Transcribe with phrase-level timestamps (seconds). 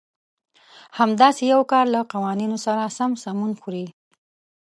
[0.99, 3.85] همداسې يو کار له قوانينو سره هم سمون خوري.